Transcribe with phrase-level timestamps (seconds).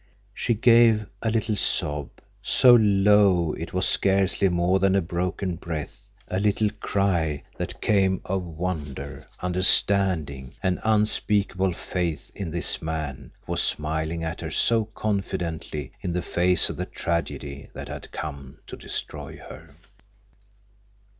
[0.33, 2.09] She gave a little sob,
[2.41, 8.19] so low it was scarcely more than a broken breath; a little cry that came
[8.25, 16.13] of wonder—understanding—and unspeakable faith in this man who was smiling at her so confidently in
[16.13, 19.75] the face of the tragedy that had come to destroy her.